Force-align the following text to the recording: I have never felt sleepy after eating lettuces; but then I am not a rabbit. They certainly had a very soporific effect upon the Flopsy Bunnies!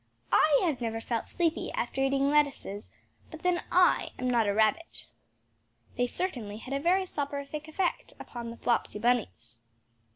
I 0.33 0.61
have 0.63 0.81
never 0.81 0.99
felt 0.99 1.27
sleepy 1.27 1.71
after 1.73 2.01
eating 2.01 2.31
lettuces; 2.31 2.89
but 3.29 3.43
then 3.43 3.61
I 3.71 4.09
am 4.17 4.27
not 4.27 4.47
a 4.47 4.53
rabbit. 4.55 5.05
They 5.95 6.07
certainly 6.07 6.57
had 6.57 6.73
a 6.73 6.79
very 6.79 7.05
soporific 7.05 7.67
effect 7.67 8.13
upon 8.19 8.49
the 8.49 8.57
Flopsy 8.57 8.97
Bunnies! 8.97 9.61